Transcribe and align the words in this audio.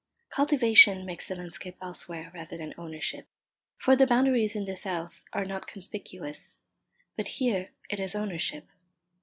Cultivation 0.31 1.05
makes 1.05 1.27
the 1.27 1.35
landscape 1.35 1.77
elsewhere, 1.79 2.31
rather 2.33 2.57
than 2.57 2.73
ownership, 2.75 3.27
for 3.77 3.95
the 3.95 4.07
boundaries 4.07 4.55
in 4.55 4.65
the 4.65 4.75
south 4.75 5.23
are 5.31 5.45
not 5.45 5.67
conspicuous; 5.67 6.57
but 7.15 7.27
here 7.37 7.69
it 7.87 7.99
is 7.99 8.15
ownership. 8.15 8.65